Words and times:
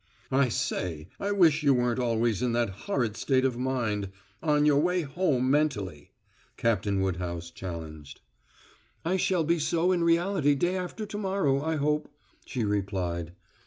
"I 0.31 0.49
say, 0.49 1.09
I 1.19 1.31
wish 1.31 1.61
you 1.61 1.75
weren't 1.75 1.99
always 1.99 2.41
in 2.41 2.53
that 2.53 2.71
horrid 2.89 3.15
state 3.15 3.45
of 3.45 3.55
mind 3.55 4.09
on 4.41 4.65
your 4.65 4.79
way 4.79 5.03
home 5.03 5.51
mentally," 5.51 6.09
Captain 6.57 7.01
Woodhouse 7.01 7.51
challenged. 7.51 8.21
"I 9.05 9.17
shall 9.17 9.43
be 9.43 9.59
so 9.59 9.91
in 9.91 10.03
reality 10.03 10.55
day 10.55 10.75
after 10.75 11.05
to 11.05 11.17
morrow, 11.19 11.61
I 11.61 11.75
hope," 11.75 12.11
she 12.47 12.63
replied. 12.63 13.33